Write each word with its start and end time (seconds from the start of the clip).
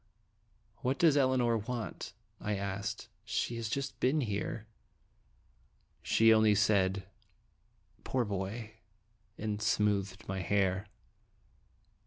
"What 0.81 0.97
does 0.97 1.15
Elinor 1.15 1.59
want?" 1.59 2.13
I 2.39 2.55
asked. 2.55 3.07
"She 3.23 3.55
has 3.57 3.69
just 3.69 3.99
been 3.99 4.21
here." 4.21 4.65
She 6.01 6.33
only 6.33 6.55
said, 6.55 7.07
"Poor 8.03 8.25
boy!" 8.25 8.77
and 9.37 9.61
smoothed 9.61 10.27
my 10.27 10.39
hair. 10.39 10.87